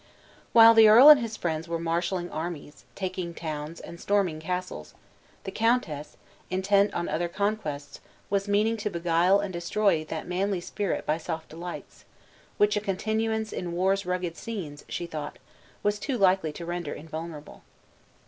While 0.51 0.73
the 0.73 0.87
earl 0.89 1.09
and 1.09 1.19
his 1.19 1.37
friends 1.37 1.67
were 1.67 1.77
marshaling 1.77 2.31
armies, 2.31 2.85
taking 2.95 3.35
towns, 3.35 3.79
and 3.79 4.01
storming 4.01 4.39
castles, 4.39 4.95
the 5.43 5.51
countess, 5.51 6.17
intent 6.49 6.91
on 6.95 7.07
other 7.07 7.27
conquests, 7.27 7.99
was 8.27 8.47
meaning 8.47 8.77
to 8.77 8.89
beguile 8.89 9.37
and 9.39 9.53
destroy 9.53 10.03
that 10.05 10.25
manly 10.27 10.59
spirit 10.59 11.05
by 11.05 11.19
soft 11.19 11.49
delights, 11.49 12.03
which 12.57 12.75
a 12.75 12.81
continuance 12.81 13.53
in 13.53 13.73
war's 13.73 14.03
rugged 14.03 14.37
scenes, 14.37 14.85
she 14.89 15.05
thought, 15.05 15.37
was 15.83 15.99
too 15.99 16.17
likely 16.17 16.51
to 16.51 16.65
render 16.65 16.93
invulnerable. 16.93 17.61